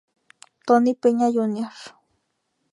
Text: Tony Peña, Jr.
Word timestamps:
Tony 0.65 0.95
Peña, 0.95 1.27
Jr. 1.31 1.69